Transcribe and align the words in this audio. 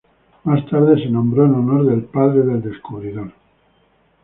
Más 0.45 0.65
tarde, 0.65 0.95
se 0.97 1.11
nombró 1.11 1.45
en 1.45 1.53
honor 1.53 1.85
del 1.85 2.05
padre 2.05 2.41
del 2.41 2.63
descubridor. 2.63 3.31